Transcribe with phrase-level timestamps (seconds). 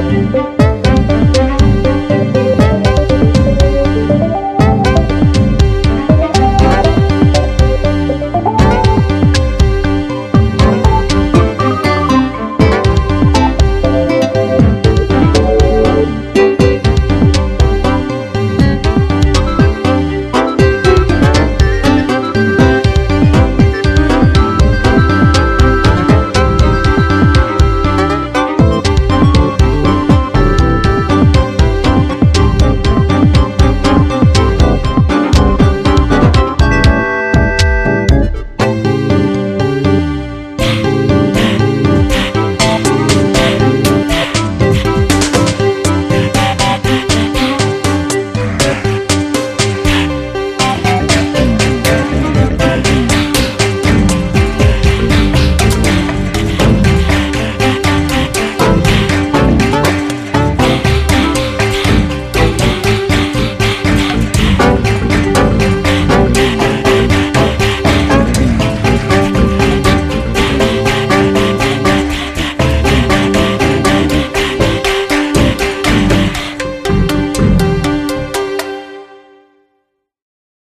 [0.00, 1.47] Música